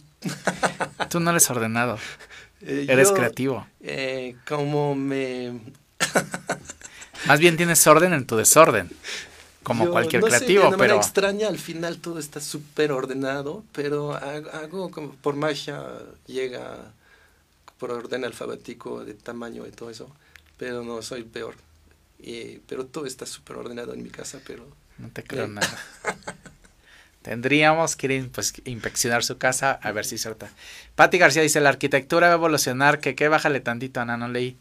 [1.09, 1.99] Tú no eres ordenado.
[2.63, 3.67] Eh, eres creativo.
[3.81, 5.61] Eh, como me...
[7.27, 8.91] Más bien tienes orden en tu desorden
[9.69, 14.91] como cualquier creativo, sé, de pero extraña al final todo está súper ordenado, pero hago,
[14.91, 15.85] como por magia
[16.27, 16.93] llega
[17.79, 20.09] por orden alfabético de tamaño y todo eso,
[20.57, 21.55] pero no soy peor.
[22.19, 24.67] Y, pero todo está súper ordenado en mi casa, pero
[24.97, 25.79] no te creo nada.
[27.29, 30.49] Tendríamos que ir pues, inspeccionar su casa a ver si es cierta.
[30.95, 34.57] Patti García dice, la arquitectura va a evolucionar, que qué, bájale tantito, Ana, no leí.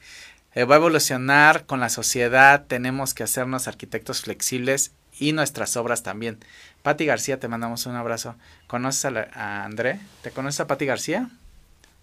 [0.54, 6.04] Eh, va a evolucionar con la sociedad, tenemos que hacernos arquitectos flexibles y nuestras obras
[6.04, 6.40] también.
[6.82, 8.36] Patti García, te mandamos un abrazo.
[8.68, 10.02] ¿Conoces a, André?
[10.22, 11.30] ¿Te conoces a Patti García?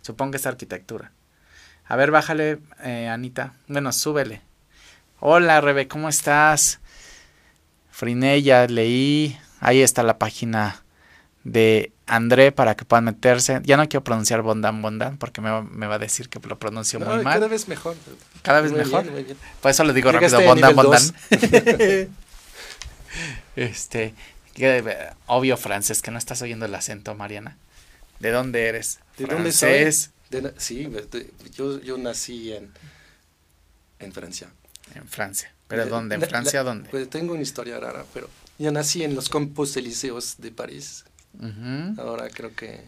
[0.01, 1.13] Supongo que es arquitectura.
[1.85, 3.53] A ver, bájale, eh, Anita.
[3.69, 4.41] Bueno, súbele.
[5.21, 6.81] Hola, Rebe, ¿cómo estás?
[7.91, 9.39] Frinella, leí.
[9.65, 10.85] Ahí está la página
[11.43, 13.63] de André para que puedan meterse.
[13.65, 17.25] Ya no quiero pronunciar Bondan Bondan porque me va, a decir que lo pronuncio muy
[17.25, 17.35] mal.
[17.35, 17.97] Cada vez mejor.
[18.43, 19.07] Cada vez mejor.
[19.63, 21.01] Por eso le digo rápido Bondan Bondan.
[23.57, 24.15] este,
[25.25, 27.57] obvio francés, que no estás oyendo el acento, Mariana.
[28.21, 28.99] ¿De dónde eres?
[29.17, 29.91] ¿De dónde soy?
[30.59, 30.91] sí,
[31.55, 32.71] yo, yo nací en,
[33.99, 34.49] en Francia.
[34.95, 35.55] En Francia.
[35.69, 36.17] ¿Pero dónde?
[36.17, 36.91] ¿En Francia dónde?
[36.91, 41.05] Pues tengo una historia rara, pero yo nací en los Campos Elíseos de París.
[41.99, 42.81] Ahora creo que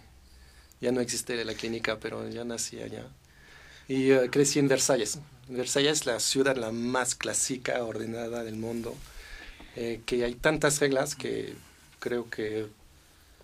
[0.80, 3.06] ya no existe la clínica, pero ya nací allá.
[3.88, 5.18] Y eh, crecí en Versalles.
[5.48, 8.94] Versalles es la ciudad la más clásica, ordenada del mundo.
[9.74, 11.54] Eh, que hay tantas reglas que
[11.98, 12.66] creo que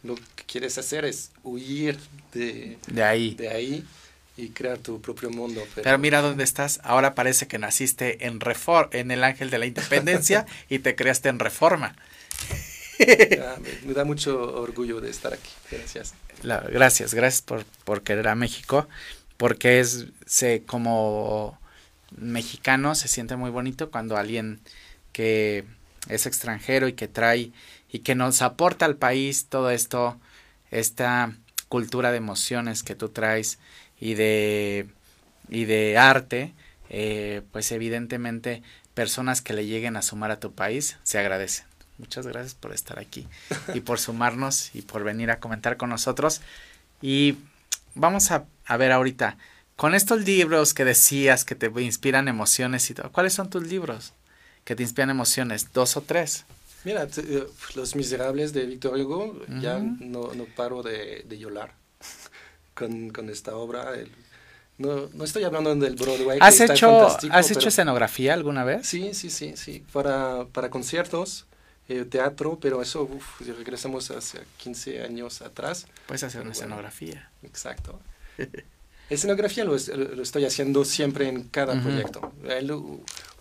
[0.03, 1.99] lo que quieres hacer es huir
[2.33, 3.35] de, de ahí.
[3.35, 3.85] De ahí
[4.37, 5.63] y crear tu propio mundo.
[5.75, 6.81] Pero, mira dónde estás.
[6.83, 11.29] Ahora parece que naciste en Refor en el Ángel de la Independencia y te creaste
[11.29, 11.95] en Reforma.
[13.41, 15.51] Ah, me, da mucho orgullo de estar aquí.
[15.71, 16.15] Gracias.
[16.43, 18.87] gracias, gracias por, por, querer a México,
[19.37, 21.59] porque es se, como
[22.17, 24.61] mexicano se siente muy bonito cuando alguien
[25.13, 25.65] que
[26.09, 27.53] es extranjero y que trae
[27.91, 30.19] y que nos aporta al país todo esto,
[30.71, 31.35] esta
[31.69, 33.59] cultura de emociones que tú traes
[34.03, 34.89] y de,
[35.49, 36.55] y de arte,
[36.91, 41.67] eh, pues evidentemente personas que le lleguen a sumar a tu país se agradecen.
[41.99, 43.29] Muchas gracias por estar aquí
[43.75, 46.41] y por sumarnos y por venir a comentar con nosotros.
[47.01, 47.37] Y
[47.95, 49.37] vamos a, a ver ahorita,
[49.77, 54.15] con estos libros que decías que te inspiran emociones y todo, ¿cuáles son tus libros
[54.65, 55.73] que te inspiran emociones?
[55.73, 56.45] ¿Dos o tres?
[56.83, 61.82] Mira, eh, Los Miserables de Victor Hugo, ya no, no, paro de, de llorar
[62.83, 63.93] con, con, esta obra.
[64.79, 66.39] no, no, estoy hablando del Broadway.
[66.41, 68.87] ¿Has hecho, ¿has hecho escenografía alguna vez?
[68.87, 69.85] Sí, sí, sí, sí.
[69.93, 71.47] Para, para conciertos
[71.89, 75.87] eh, teatro, pero eso, si regresamos hace 15 años atrás.
[76.07, 77.31] Puedes hacer una escenografía.
[77.43, 78.01] Exacto.
[79.11, 82.33] escenografía lo, lo, estoy haciendo siempre en cada proyecto.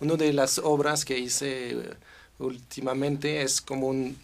[0.00, 1.94] una de las obras que hice eh,
[2.38, 4.16] últimamente es como un,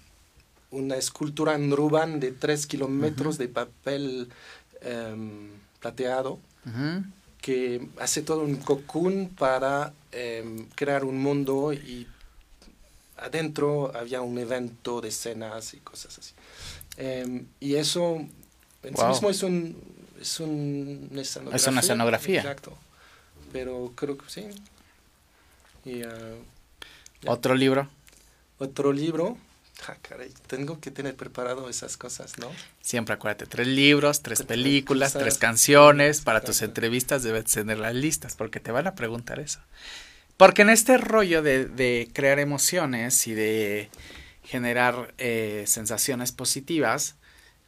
[0.71, 4.29] una escultura en Ruban de 3 kilómetros de papel
[4.83, 6.39] em, plateado.
[7.41, 12.07] que hace todo un cocoon para em, crear un mundo y
[13.17, 16.35] adentro había un evento de escenas y cosas así.
[16.97, 18.17] Em, y eso
[18.83, 19.77] en sí mismo es un,
[20.21, 21.57] es un una escenografía.
[21.57, 22.41] Es una escenografía.
[22.41, 22.77] Exacto.
[23.53, 24.47] Pero creo que sí.
[25.85, 26.35] Y, ah,
[27.27, 27.89] ¿Otro libro?
[28.59, 29.37] Otro libro.
[29.87, 32.51] Ah, caray, tengo que tener preparado esas cosas, ¿no?
[32.81, 36.21] Siempre acuérdate, tres libros, tres películas, tres canciones.
[36.21, 39.61] Para tus entrevistas debes tener las listas, porque te van a preguntar eso.
[40.37, 43.89] Porque en este rollo de, crear emociones y de
[44.43, 47.17] generar eh, sensaciones positivas,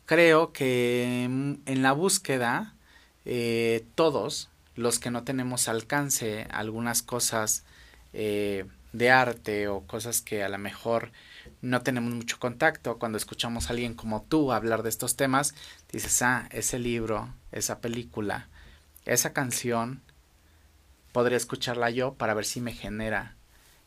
[0.04, 2.74] creo que en la búsqueda
[3.24, 7.64] eh, todos los que no tenemos alcance algunas cosas
[8.12, 11.12] eh, de arte o cosas que a lo mejor
[11.62, 15.54] no tenemos mucho contacto, cuando escuchamos a alguien como tú hablar de estos temas,
[15.92, 18.48] dices, ah, ese libro, esa película,
[19.04, 20.00] esa canción,
[21.12, 23.34] podría escucharla yo para ver si me genera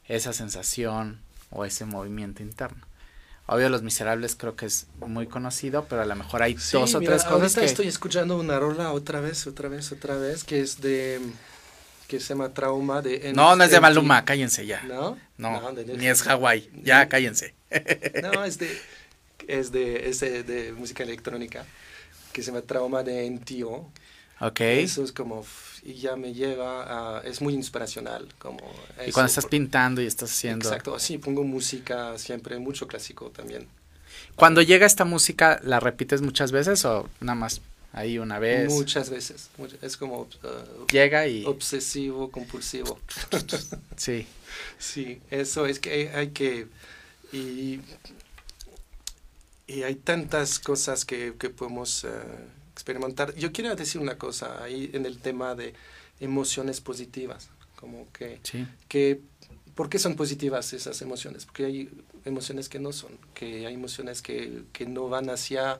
[0.06, 2.86] esa sensación o ese movimiento interno.
[3.46, 7.00] Obvio, Los Miserables creo que es muy conocido, pero a lo mejor hay dos o
[7.02, 7.66] tres cosas que...
[7.66, 11.20] estoy escuchando una rola otra vez, otra vez, otra vez, que es de...
[12.08, 13.34] que se llama Trauma de...
[13.34, 14.84] no, no es de Maluma, cállense ya.
[14.84, 15.18] ¿No?
[15.38, 17.54] No, ni es Hawái, ya cállense.
[18.22, 18.82] no, es de...
[19.48, 21.66] es de, es de, música electrónica,
[22.32, 23.90] que se llama Trauma de NTO.
[24.40, 24.60] Ok.
[24.60, 25.46] Eso es como,
[25.84, 28.28] y ya me lleva a, es muy inspiracional.
[28.38, 28.60] Como
[29.06, 30.68] y cuando estás pintando y estás haciendo.
[30.68, 33.68] Exacto, sí, pongo música siempre, mucho clásico también.
[34.36, 37.62] Cuando llega esta música, ¿la repites muchas veces o nada más
[37.94, 38.70] ahí una vez?
[38.72, 39.50] Muchas veces,
[39.82, 40.22] es como...
[40.22, 41.46] Uh, llega y...
[41.46, 43.00] Obsesivo, compulsivo.
[43.96, 44.28] sí.
[44.78, 46.68] Sí, eso es que hay, que...
[47.32, 47.80] Y,
[49.68, 52.04] y, hay tantas cosas que, que podemos...
[52.04, 52.10] Uh,
[52.74, 53.34] experimentar.
[53.36, 55.74] Yo quiero decir una cosa ahí en el tema de
[56.20, 58.40] emociones positivas, como que,
[58.88, 59.22] que
[59.76, 61.46] ¿por qué son positivas esas emociones?
[61.46, 61.90] Porque hay
[62.26, 65.80] emociones que no son, que hay emociones que, que no van hacia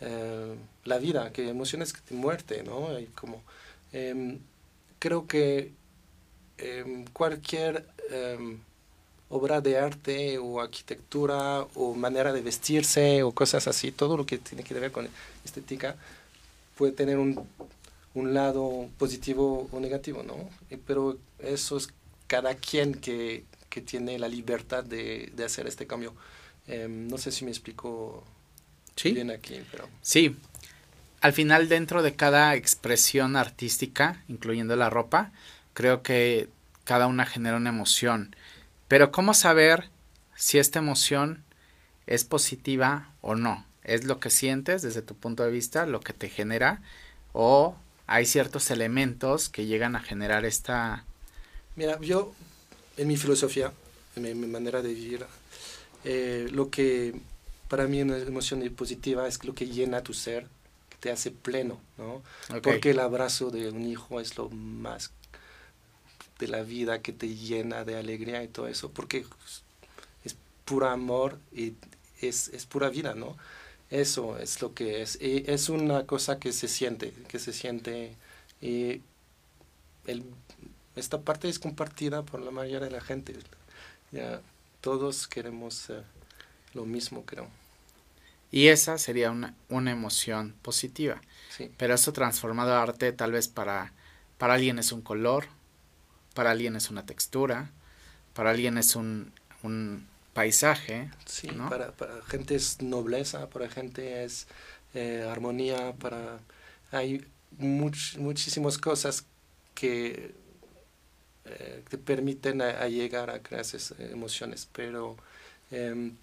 [0.00, 0.54] eh,
[0.84, 2.88] la vida, que emociones de muerte, ¿no?
[3.14, 3.42] Como,
[3.92, 4.38] em,
[4.98, 5.72] creo que
[6.58, 8.58] em, cualquier em,
[9.28, 14.38] obra de arte o arquitectura o manera de vestirse o cosas así, todo lo que
[14.38, 15.08] tiene que ver con
[15.44, 15.96] estética,
[16.76, 17.46] puede tener un,
[18.14, 20.36] un lado positivo o negativo, ¿no?
[20.86, 21.88] Pero eso es
[22.26, 26.14] cada quien que, que tiene la libertad de, de hacer este cambio.
[26.88, 28.24] No sé si me explico
[29.32, 29.88] aquí, pero...
[30.02, 30.36] Sí.
[31.20, 35.32] Al final, dentro de cada expresión artística, incluyendo la ropa,
[35.72, 36.48] creo que
[36.84, 38.36] cada una genera una emoción.
[38.88, 39.88] Pero ¿cómo saber
[40.36, 41.42] si esta emoción
[42.06, 43.64] es positiva o no?
[43.84, 46.82] es lo que sientes desde tu punto de vista, lo que te genera,
[47.32, 47.76] o
[48.06, 51.04] hay ciertos elementos que llegan a generar esta...
[51.76, 52.32] Mira, yo,
[52.96, 53.72] en mi filosofía,
[54.16, 55.26] en mi, manera de vivir,
[56.04, 57.14] eh, lo que
[57.68, 60.46] para mí una emoción positiva es lo que llena tu ser,
[60.90, 62.22] que te hace pleno, ¿no?
[62.62, 65.10] Porque el abrazo de un hijo es lo más
[66.38, 69.24] de la vida que te llena de alegría y todo eso, porque
[70.24, 71.74] es puro amor y
[72.20, 73.36] es, es pura vida, ¿no?
[73.90, 75.18] Eso es lo que es.
[75.20, 78.16] Y es una cosa que se siente, que se siente.
[78.60, 79.02] Y
[80.06, 80.24] el,
[80.96, 83.34] esta parte es compartida por la mayoría de la gente.
[84.10, 84.40] Ya
[84.80, 85.90] todos queremos
[86.74, 87.48] lo mismo, creo.
[88.50, 91.20] Y esa sería una, una emoción positiva.
[91.50, 91.70] Sí.
[91.76, 93.92] Pero eso transformado a arte tal vez para,
[94.38, 95.46] para alguien es un color,
[96.34, 97.70] para alguien es una textura,
[98.32, 99.32] para alguien es un,
[99.62, 101.10] un paisaje.
[101.24, 104.46] Sí, para, para, gente es nobleza, para gente es
[104.94, 106.40] eh, armonía, para
[106.90, 107.26] hay
[107.58, 109.24] muchísimas cosas
[109.74, 110.34] que
[111.44, 115.16] eh, te permiten a, llegar a crear esas emociones, pero
[115.70, 116.16] em,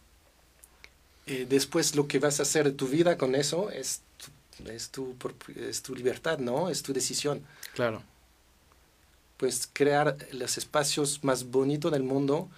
[1.31, 4.89] eh, después lo que vas a hacer de tu vida con eso es tu, es
[4.89, 5.15] tu,
[5.55, 6.69] es tu libertad, ¿no?
[6.69, 7.41] Es tu decisión.
[7.73, 8.03] Claro.
[9.37, 12.49] Pues crear los espacios más bonitos del mundo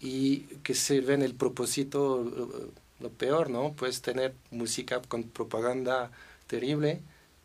[0.00, 3.74] y que sirven el propósito, lo peor, ¿no?
[3.74, 6.10] Puedes tener música con propaganda
[6.46, 7.02] terrible,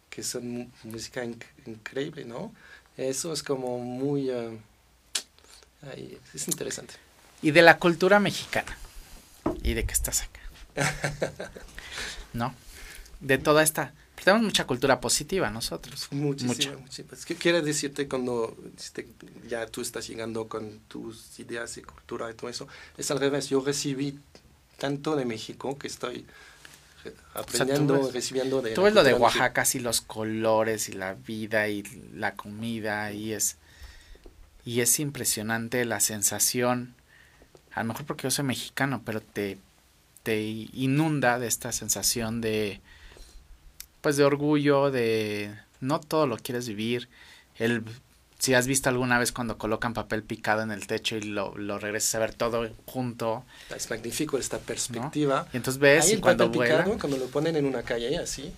[0.10, 1.26] que son música
[1.66, 2.54] increíble, ¿no?
[2.96, 4.30] Eso es como muy...
[4.32, 4.58] Uh,
[6.34, 6.94] es interesante.
[7.42, 8.78] Y de la cultura mexicana.
[9.62, 10.39] ¿Y de qué estás acá?
[12.34, 12.54] ¿No?
[13.20, 16.08] De toda esta tenemos mucha cultura positiva nosotros.
[16.12, 16.76] Muchísima,
[17.26, 18.56] ¿Qué quiere decirte cuando
[19.48, 22.68] ya tú estás llegando con tus ideas y cultura y todo eso?
[22.98, 23.50] Es al revés.
[23.50, 24.20] Yo recibí
[24.78, 26.26] tanto de México que estoy
[27.34, 28.72] aprendiendo, recibiendo de...
[28.72, 33.34] Tú ves lo de Oaxaca, y los colores y la vida y la comida y
[33.34, 33.58] es...
[34.66, 36.94] Y es impresionante la sensación,
[37.72, 39.58] a lo mejor porque yo soy mexicano, pero te,
[40.24, 42.82] te inunda de esta sensación de
[44.02, 47.10] pues de orgullo, de no todo lo quieres vivir.
[47.56, 47.84] El,
[48.40, 51.78] si has visto alguna vez cuando colocan papel picado en el techo y lo, lo
[51.78, 53.44] regresas a ver todo junto.
[53.76, 55.48] Es magnífico esta perspectiva.
[55.52, 56.86] Y entonces ves y cuando vuela.
[56.86, 58.52] cuando lo ponen en una calle así,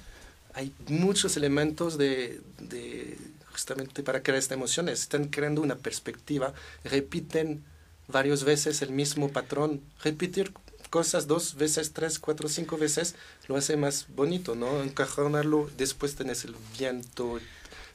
[0.54, 3.18] hay muchos elementos de, de
[3.51, 4.88] justamente para crear esta emoción.
[4.88, 6.53] Están creando una perspectiva,
[6.84, 7.64] repiten
[8.07, 9.82] varias veces el mismo patrón.
[10.03, 10.53] Repetir
[10.92, 13.16] cosas dos veces, tres, cuatro, cinco veces,
[13.48, 14.84] lo hace más bonito, ¿no?
[14.84, 17.39] Encajonarlo, después tenés el viento,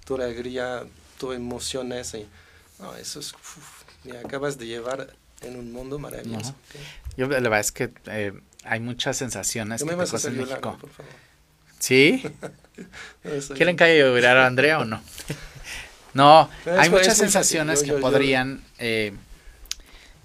[0.05, 0.85] toda alegría,
[1.19, 2.15] toda emociones.
[2.15, 2.27] Y,
[2.81, 3.35] no, eso es,
[4.03, 6.55] me acabas de llevar en un mundo maravilloso.
[7.17, 8.33] Yo la verdad es que eh,
[8.65, 10.79] hay muchas sensaciones que me vas a en México.
[10.81, 11.13] por favor.
[11.79, 12.25] ¿Sí?
[13.55, 15.03] ¿Quieren que haya llorar a Andrea o no?
[16.15, 19.13] no, hay muchas sensaciones que podrían eh,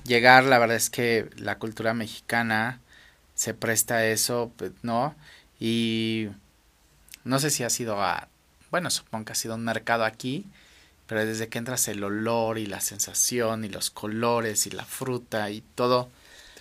[0.04, 2.80] llegar, la verdad es que la cultura mexicana
[3.36, 5.16] se presta a eso, pues, ¿no?
[5.60, 6.30] Y
[7.24, 8.28] no sé si ha sido a,
[8.70, 10.46] bueno, supongo que ha sido un mercado aquí,
[11.08, 15.50] pero desde que entras el olor y la sensación y los colores y la fruta
[15.50, 16.10] y todo.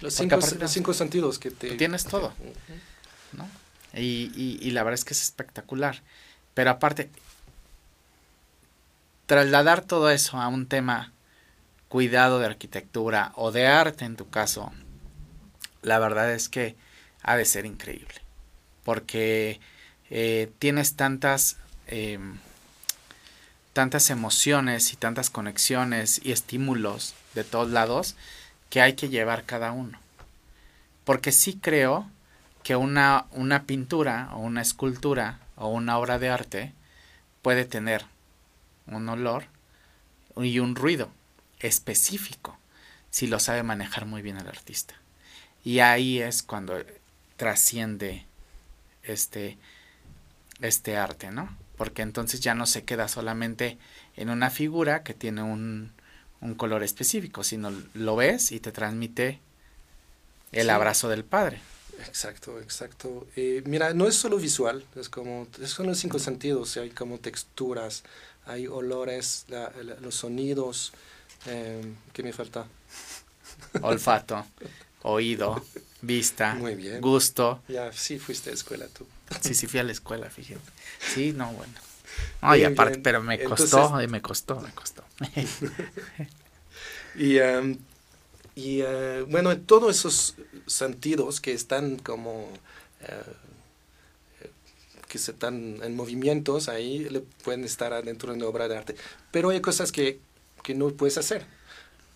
[0.00, 1.76] Los cinco, los cinco sentidos que te...
[1.76, 2.32] Tienes todo,
[3.32, 3.48] ¿no?
[3.94, 6.02] Y, y, y la verdad es que es espectacular.
[6.54, 7.10] Pero aparte,
[9.26, 11.12] trasladar todo eso a un tema
[11.90, 14.70] cuidado de arquitectura o de arte en tu caso,
[15.82, 16.76] la verdad es que
[17.22, 18.14] ha de ser increíble.
[18.84, 19.60] Porque
[20.08, 21.56] eh, tienes tantas,
[21.88, 22.38] em,
[23.72, 28.14] tantas emociones y tantas conexiones y estímulos de todos lados
[28.70, 29.98] que hay que llevar cada uno.
[31.04, 32.08] Porque sí creo
[32.62, 36.72] que una, una pintura o una escultura o una obra de arte
[37.42, 38.04] puede tener
[38.86, 39.46] un olor
[40.36, 41.10] y un ruido
[41.60, 42.58] específico
[43.10, 44.94] si lo sabe manejar muy bien el artista.
[45.64, 46.74] Y ahí es cuando
[47.36, 48.24] trasciende
[49.02, 49.58] este,
[50.60, 51.56] este arte, ¿no?
[51.76, 53.78] Porque entonces ya no se queda solamente
[54.16, 55.92] en una figura que tiene un,
[56.40, 59.40] un color específico, sino lo ves y te transmite
[60.52, 61.60] el abrazo del padre.
[62.06, 63.26] Exacto, exacto.
[63.36, 68.04] Eh, mira, no es solo visual, es como, son los cinco sentidos, hay como texturas,
[68.46, 69.46] hay olores,
[70.00, 70.92] los sonidos.
[71.46, 72.66] Eh, ¿Qué me falta?
[73.82, 74.46] Olfato,
[75.02, 75.62] oído,
[76.02, 76.58] vista,
[77.00, 77.62] gusto.
[77.68, 79.06] Ya, sí fuiste a la escuela tú.
[79.40, 80.60] Sí, sí fui a la escuela, fíjate.
[81.14, 81.72] Sí, no, bueno.
[82.40, 85.04] Ay, aparte, pero me costó, me costó, me costó.
[87.14, 87.78] y um,
[88.54, 90.34] y uh, bueno, todos esos
[90.66, 93.50] sentidos que están como uh,
[95.08, 98.96] que se están en movimientos ahí le pueden estar adentro de una obra de arte.
[99.32, 100.20] Pero hay cosas que,
[100.62, 101.44] que no puedes hacer.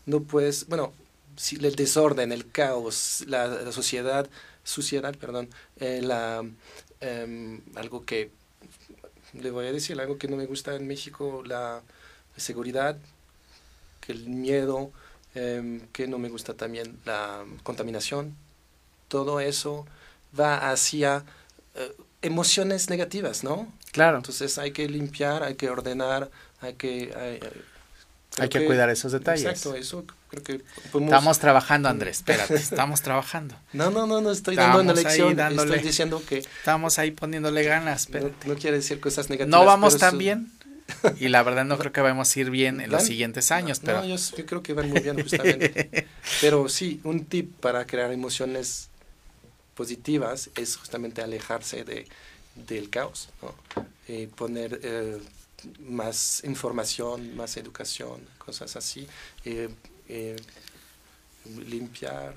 [0.06, 0.92] No puedes, bueno,
[1.36, 4.28] si el desorden, el caos, la, la sociedad,
[4.64, 6.44] suciedad, perdón, eh, la,
[7.00, 8.30] em, algo que,
[9.34, 11.82] le voy a decir, algo que no me gusta en México, la
[12.36, 12.96] seguridad,
[14.00, 14.90] que el miedo,
[15.34, 18.36] em, que no me gusta también la contaminación,
[19.08, 19.86] todo eso
[20.38, 21.24] va hacia
[21.74, 23.72] eh, emociones negativas, ¿no?
[23.92, 24.18] Claro.
[24.18, 26.30] Entonces hay que limpiar, hay que ordenar,
[26.60, 27.12] hay que...
[27.16, 27.40] Hay,
[28.50, 29.44] que, cuidar esos detalles.
[29.44, 33.54] Exacto, eso creo que Estamos trabajando, Andrés, espérate, estamos trabajando.
[33.72, 36.38] No, no, no, no estoy dando una lección, estoy diciendo que...
[36.38, 39.58] Estamos ahí poniéndole ganas, pero No, quiere decir cosas negativas.
[39.60, 40.52] No vamos tan bien,
[41.18, 44.02] y la verdad no creo que vamos a ir bien en los siguientes años, pero...
[44.02, 46.06] No, yo, creo que van muy bien justamente.
[46.40, 48.88] pero sí, un tip para crear emociones
[49.74, 52.06] positivas es justamente alejarse de,
[52.54, 53.54] del caos, ¿no?
[54.08, 54.80] Y poner...
[54.82, 55.18] Eh,
[55.80, 59.06] más información, más educación, cosas así.
[59.44, 59.68] Eh,
[60.08, 60.36] eh,
[61.68, 62.34] limpiar.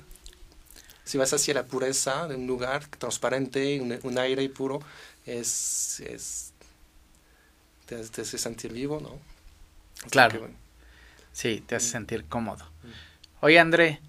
[1.04, 4.82] Si vas hacia la pureza de un lugar transparente, un, aire puro,
[5.26, 6.54] es, es
[7.86, 9.20] te, hace sentir vivo, ¿no?
[10.10, 10.50] claro.
[11.32, 12.66] Sí, te hace sentir cómodo.
[13.42, 14.02] Oye, André,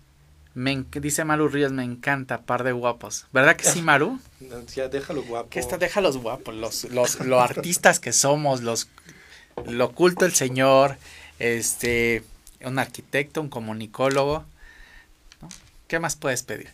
[0.58, 3.26] me, dice Maru Ríos, me encanta, par de guapos.
[3.32, 4.18] ¿Verdad que sí, Maru?
[4.74, 5.50] Ya, déjalo guapo.
[5.50, 8.88] Que está, déjalos guapos, los, los, los artistas que somos, los,
[9.66, 10.96] lo oculto el señor,
[11.38, 12.24] este,
[12.60, 14.44] un arquitecto, un comunicólogo.
[15.86, 16.70] ¿Qué más puedes pedir?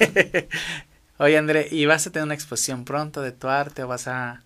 [1.18, 4.42] Oye, André, ¿y vas a tener una exposición pronto de tu arte o vas a...?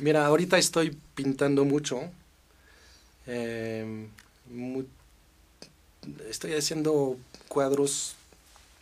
[0.00, 2.02] Mira, ahorita estoy pintando mucho.
[3.26, 4.08] Em,
[6.28, 7.16] estoy haciendo
[7.48, 8.14] cuadros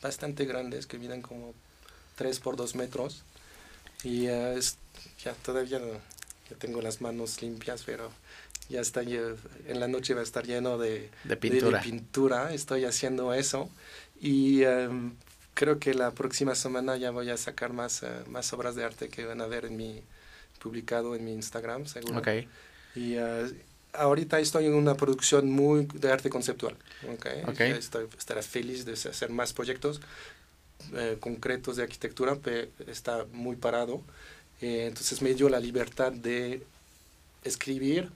[0.07, 1.55] bastante grandes que miden como
[2.17, 3.23] 3 por 2 metros.
[4.03, 4.59] Y eh,
[5.23, 5.81] ya todavía
[6.49, 8.11] ya tengo las manos limpias, pero
[8.69, 11.11] ya está en la noche va a estar lleno de,
[11.83, 12.53] pintura.
[12.53, 13.71] Estoy haciendo eso
[14.21, 15.15] y em,
[15.55, 19.09] creo que la próxima semana ya voy a sacar más, eh, más obras de arte
[19.09, 20.03] que van a ver en mi
[20.59, 22.19] publicado en mi Instagram, seguro.
[22.19, 22.49] Okay.
[22.95, 23.53] Y eh,
[23.99, 26.77] ahorita estoy en una producción muy de arte conceptual.
[27.17, 27.43] Okay.
[27.47, 27.71] okay.
[27.73, 30.01] Estoy, estaré feliz de hacer más proyectos
[30.95, 34.03] eh, concretos de arquitectura, pero está muy parado.
[34.61, 36.63] entonces me dio la libertad de
[37.45, 38.11] escribir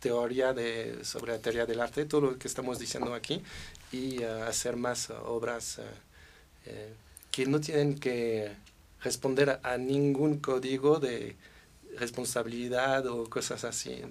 [0.00, 3.42] teoría de, sobre la teoría del arte, todo lo que estamos diciendo aquí,
[3.92, 5.82] y uh, hacer más obras uh,
[6.66, 6.92] eh,
[7.30, 8.52] que no tienen que
[9.02, 11.36] responder a, ningún código de
[11.98, 14.02] responsabilidad o cosas así.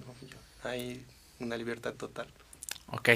[0.62, 1.04] Hay
[1.40, 2.26] una libertad total.
[2.88, 3.10] Ok.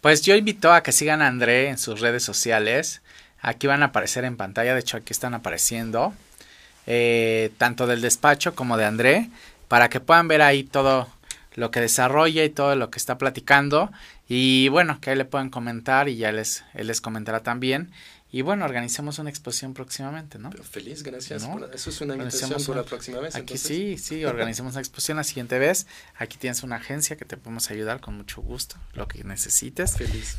[0.00, 3.02] Pues yo invito a que sigan a André en sus redes sociales.
[3.40, 6.14] Aquí van a aparecer en pantalla, de hecho aquí están apareciendo,
[6.86, 9.30] eh, tanto del despacho como de André,
[9.68, 11.08] para que puedan ver ahí todo
[11.54, 13.90] lo que desarrolla y todo lo que está platicando.
[14.28, 17.90] Y bueno, que ahí le pueden comentar y ya les, él les comentará también.
[18.36, 20.50] Y bueno, organicemos una exposición próximamente, ¿no?
[20.50, 21.42] feliz, gracias.
[21.72, 23.34] eso es una invitación para la próxima vez.
[23.34, 25.86] Aquí sí, sí, organicemos una exposición la siguiente vez.
[26.18, 29.96] Aquí tienes una agencia que te podemos ayudar con mucho gusto, lo que necesites.
[29.96, 30.36] Feliz.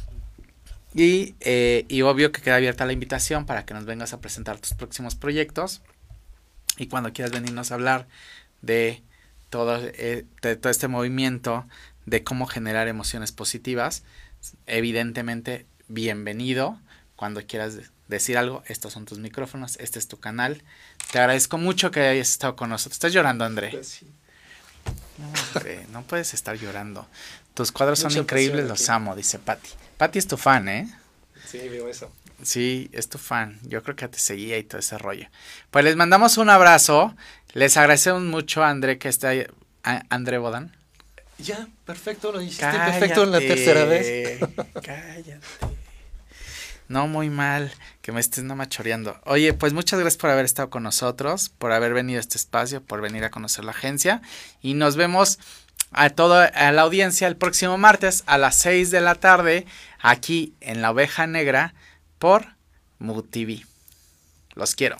[0.93, 4.59] Y, eh, y obvio que queda abierta la invitación para que nos vengas a presentar
[4.59, 5.81] tus próximos proyectos.
[6.77, 8.07] Y cuando quieras venirnos a hablar
[8.61, 9.01] de
[9.49, 11.65] todo, eh, todo este movimiento
[12.05, 14.03] de cómo generar emociones positivas.
[14.67, 16.79] Evidentemente, bienvenido.
[17.17, 17.73] Cuando quieras
[18.07, 20.61] decir algo, estos son tus micrófonos, este es tu canal.
[21.11, 22.93] Te agradezco mucho que hayas estado con nosotros.
[22.95, 23.71] ¿Estás llorando, André?
[23.71, 24.03] Pues
[25.17, 25.61] No,
[25.91, 27.07] no puedes estar llorando.
[27.55, 29.71] Tus cuadros son increíbles, los amo, dice Patti.
[29.97, 30.95] Patti es tu fan, ¿eh?
[31.49, 32.11] Sí, veo eso.
[32.43, 33.59] Sí, es tu fan.
[33.63, 35.27] Yo creo que te seguía y todo ese rollo.
[35.71, 37.15] Pues les mandamos un abrazo.
[37.53, 39.47] Les agradecemos mucho a André que está ahí.
[40.09, 40.75] André Bodan.
[41.39, 44.39] Ya, perfecto, lo hiciste perfecto en la tercera vez.
[44.83, 45.39] Cállate.
[46.89, 47.71] No, muy mal
[48.01, 49.19] que me estés nomás choreando.
[49.25, 52.81] Oye, pues muchas gracias por haber estado con nosotros, por haber venido a este espacio,
[52.81, 54.21] por venir a conocer la agencia.
[54.61, 55.39] Y nos vemos
[55.91, 59.65] a toda la audiencia el próximo martes a las 6 de la tarde
[59.99, 61.73] aquí en La Oveja Negra
[62.19, 62.55] por
[62.99, 63.65] MUTV.
[64.55, 64.97] Los quiero.